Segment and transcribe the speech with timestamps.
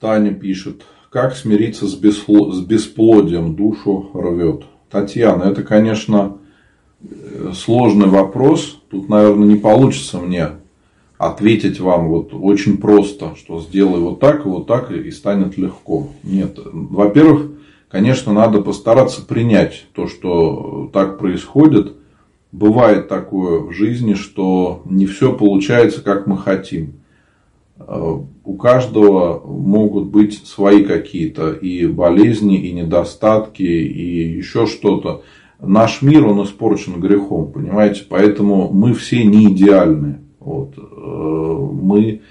[0.00, 2.52] Таня пишет, как смириться с, беспло...
[2.52, 4.62] с бесплодием, душу рвет.
[4.90, 6.38] Татьяна, это, конечно,
[7.54, 8.80] сложный вопрос.
[8.90, 10.48] Тут, наверное, не получится мне
[11.18, 16.08] ответить вам вот очень просто, что сделай вот так и вот так и станет легко.
[16.22, 16.58] Нет.
[16.64, 17.50] Во-первых,
[17.90, 21.92] конечно, надо постараться принять то, что так происходит.
[22.52, 26.94] Бывает такое в жизни, что не все получается, как мы хотим.
[27.86, 35.22] У каждого могут быть свои какие-то и болезни, и недостатки, и еще что-то
[35.62, 38.04] наш мир, он испорчен грехом, понимаете?
[38.08, 40.20] Поэтому мы все не идеальны.
[40.38, 40.74] Вот.
[40.78, 42.22] Э, мы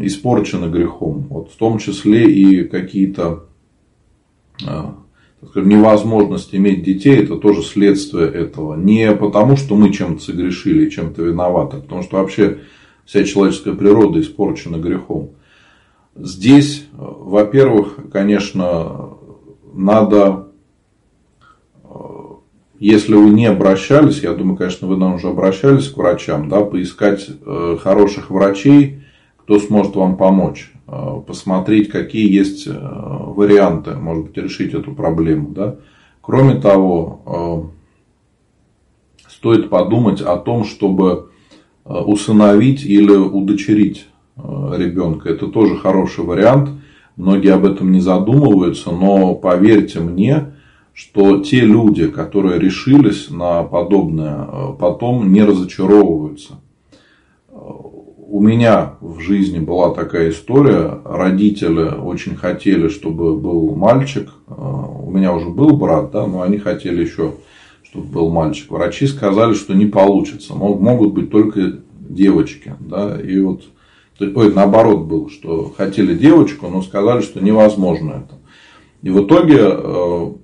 [0.00, 1.26] испорчены грехом.
[1.30, 3.44] Вот в том числе и какие-то
[4.66, 4.84] э,
[5.54, 8.76] невозможность иметь детей, это тоже следствие этого.
[8.76, 12.58] Не потому, что мы чем-то согрешили, чем-то виноваты, а потому что вообще
[13.08, 15.30] вся человеческая природа испорчена грехом.
[16.14, 19.14] Здесь, э, во-первых, конечно,
[19.72, 20.48] надо
[22.78, 27.26] если вы не обращались, я думаю, конечно, вы нам уже обращались к врачам, да, поискать
[27.28, 29.02] э, хороших врачей,
[29.36, 35.48] кто сможет вам помочь, э, посмотреть, какие есть э, варианты, может быть, решить эту проблему.
[35.48, 35.76] Да.
[36.20, 37.72] Кроме того,
[39.26, 41.27] стоит подумать о том, чтобы
[41.88, 45.30] усыновить или удочерить ребенка.
[45.30, 46.70] Это тоже хороший вариант.
[47.16, 50.52] Многие об этом не задумываются, но поверьте мне,
[50.98, 56.54] что те люди, которые решились на подобное, э, потом не разочаровываются.
[57.50, 61.00] Э, у меня в жизни была такая история.
[61.04, 64.28] Родители очень хотели, чтобы был мальчик.
[64.48, 67.34] Э, у меня уже был брат, да, но они хотели еще,
[67.90, 68.70] чтобы был мальчик.
[68.70, 70.54] Врачи сказали, что не получится.
[70.54, 72.74] Могут быть только девочки.
[72.80, 73.64] Да, и вот
[74.20, 78.34] Ой, наоборот было, что хотели девочку, но сказали, что невозможно это.
[79.02, 80.34] И в итоге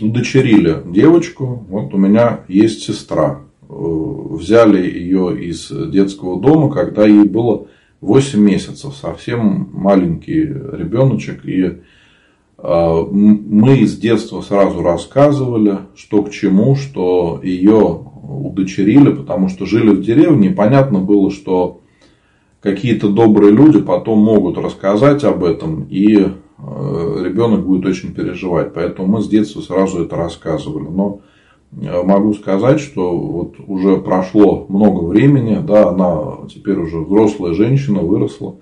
[0.00, 1.66] удочерили девочку.
[1.68, 3.40] Вот у меня есть сестра.
[3.68, 7.66] Э, взяли ее из детского дома, когда ей было
[8.00, 8.94] 8 месяцев.
[8.94, 11.44] Совсем маленький ребеночек.
[11.44, 11.76] И э,
[12.60, 20.02] мы с детства сразу рассказывали, что к чему, что ее удочерили, потому что жили в
[20.02, 20.50] деревне.
[20.50, 21.80] Понятно было, что
[22.60, 26.26] какие-то добрые люди потом могут рассказать об этом и
[26.60, 28.74] Э, ребенок будет очень переживать.
[28.74, 30.88] Поэтому мы с детства сразу это рассказывали.
[30.88, 31.20] Но
[31.72, 38.00] э, могу сказать, что вот уже прошло много времени, да, она теперь уже взрослая женщина,
[38.00, 38.56] выросла.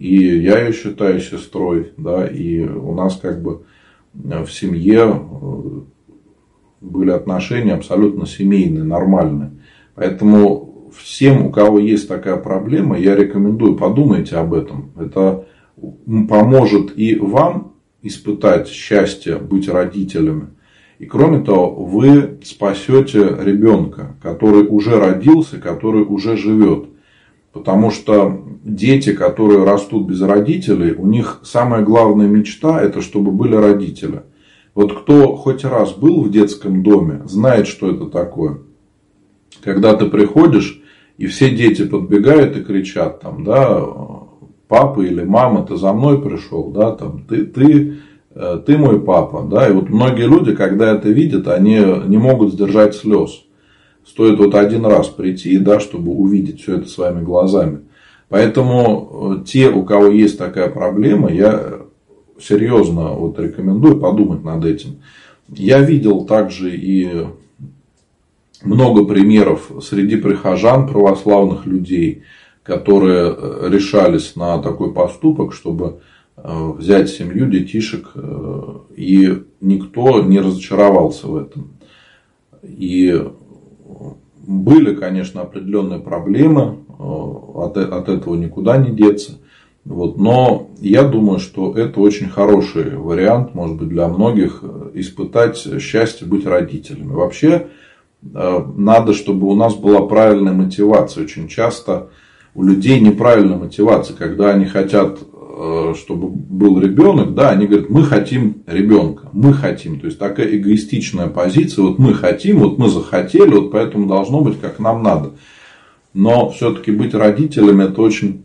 [0.00, 3.64] И я ее считаю сестрой, да, и у нас как бы
[4.14, 5.80] в семье э,
[6.80, 9.50] были отношения абсолютно семейные, нормальные.
[9.94, 14.90] Поэтому всем, у кого есть такая проблема, я рекомендую, подумайте об этом.
[14.98, 15.44] Это
[16.30, 20.46] поможет и вам испытать счастье быть родителями.
[20.98, 26.86] И кроме того, вы спасете ребенка, который уже родился, который уже живет.
[27.52, 33.56] Потому что дети, которые растут без родителей, у них самая главная мечта, это чтобы были
[33.56, 34.22] родители.
[34.74, 38.58] Вот кто хоть раз был в детском доме, знает, что это такое.
[39.62, 40.80] Когда ты приходишь,
[41.18, 43.84] и все дети подбегают и кричат там, да,
[44.68, 47.96] папа или мама, ты за мной пришел, да, там, ты, ты,
[48.34, 52.52] э, ты мой папа, да, и вот многие люди, когда это видят, они не могут
[52.52, 53.42] сдержать слез.
[54.06, 57.82] Стоит вот один раз прийти, да, чтобы увидеть все это своими глазами.
[58.30, 61.80] Поэтому э, те, у кого есть такая проблема, я
[62.40, 65.02] серьезно вот рекомендую подумать над этим.
[65.48, 67.26] Я видел также и
[68.62, 72.22] много примеров среди прихожан, православных людей,
[72.62, 76.00] которые э, решались на такой поступок, чтобы
[76.36, 78.12] э, взять семью, детишек,
[78.96, 81.70] и никто не разочаровался в этом.
[82.62, 83.24] И
[84.46, 89.38] были, конечно, определенные проблемы, от, от этого никуда не деться.
[89.84, 94.62] Вот, но я думаю, что это очень хороший вариант, может быть, для многих
[94.94, 97.12] испытать счастье быть родителями.
[97.12, 97.68] Вообще,
[98.22, 101.24] надо, чтобы у нас была правильная мотивация.
[101.24, 102.10] Очень часто
[102.54, 105.39] у людей неправильная мотивация, когда они хотят, э,
[105.94, 111.28] чтобы был ребенок, да, они говорят, мы хотим ребенка, мы хотим, то есть такая эгоистичная
[111.28, 115.32] позиция, вот мы хотим, вот мы захотели, вот поэтому должно быть как нам надо.
[116.12, 118.42] Но все-таки быть родителями это очень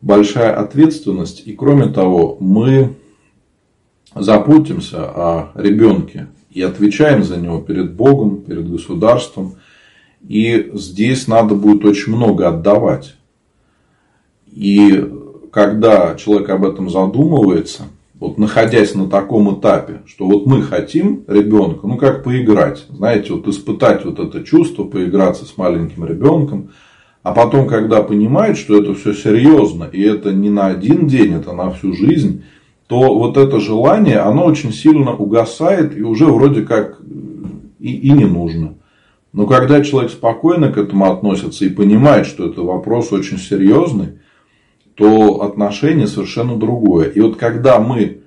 [0.00, 2.96] большая ответственность, и кроме того, мы
[4.14, 9.54] заботимся о ребенке и отвечаем за него перед Богом, перед государством.
[10.26, 13.16] И здесь надо будет очень много отдавать.
[14.46, 15.08] И
[15.50, 17.84] когда человек об этом задумывается,
[18.18, 23.48] вот находясь на таком этапе, что вот мы хотим ребенка, ну как поиграть, знаете, вот
[23.48, 26.70] испытать вот это чувство, поиграться с маленьким ребенком,
[27.22, 31.52] а потом, когда понимает, что это все серьезно, и это не на один день, это
[31.52, 32.44] на всю жизнь,
[32.86, 37.00] то вот это желание, оно очень сильно угасает и уже вроде как
[37.78, 38.74] и, и не нужно.
[39.32, 44.19] Но когда человек спокойно к этому относится и понимает, что это вопрос очень серьезный,
[45.00, 47.08] то отношение совершенно другое.
[47.08, 48.20] И вот когда мы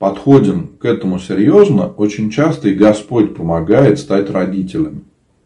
[0.00, 5.04] подходим к этому серьезно, очень часто и Господь помогает стать родителями.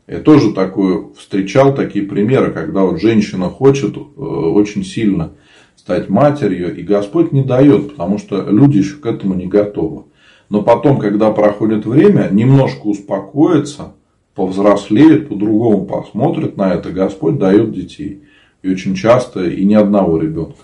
[0.09, 5.33] Я тоже такое встречал такие примеры, когда вот женщина хочет э, очень сильно
[5.77, 10.05] стать матерью, и Господь не дает, потому что люди еще к этому не готовы.
[10.49, 13.93] Но потом, когда проходит время, немножко успокоится,
[14.35, 18.23] повзрослеет, по-другому посмотрит на это, Господь дает детей.
[18.63, 20.59] И очень часто и ни одного ребенка.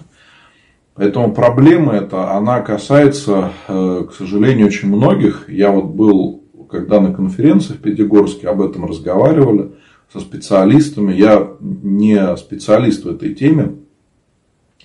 [0.94, 5.48] Поэтому проблема эта, она касается, э, к сожалению, очень многих.
[5.48, 9.72] Я вот был, когда на конференции в Пятигорске об этом разговаривали
[10.12, 11.12] со специалистами.
[11.12, 13.76] Я не специалист в этой теме,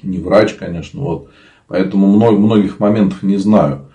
[0.04, 1.30] не врач, конечно, вот.
[1.68, 3.86] Поэтому многих моментов не знаю.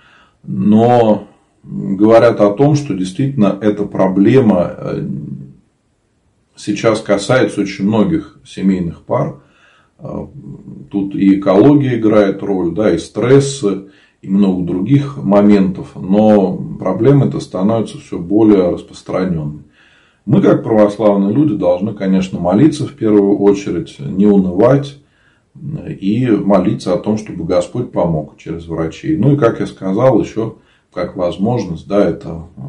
[0.42, 1.28] Но
[1.62, 5.06] говорят о том, что действительно эта проблема э,
[6.56, 9.41] сейчас касается очень многих семейных пар.
[9.99, 10.26] Э,
[10.91, 13.64] тут и экология играет роль, да, и стресс,
[14.23, 19.62] и много других моментов, но проблема эта становится все более распространенной.
[20.25, 24.99] Мы, как православные люди, должны, конечно, молиться в первую очередь, не унывать
[25.55, 29.17] и молиться о том, чтобы Господь помог через врачей.
[29.17, 30.56] Ну и, как я сказал, еще
[30.93, 32.61] как возможность, да, это э,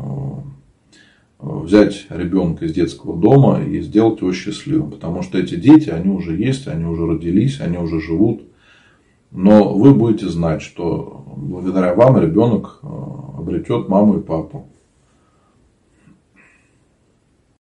[1.39, 4.91] взять ребенка из детского дома и сделать его счастливым.
[4.91, 8.43] Потому что эти дети, они уже есть, они уже родились, они уже живут.
[9.31, 12.87] Но вы будете знать, что благодаря вам ребенок э,
[13.37, 14.69] обретет маму и папу.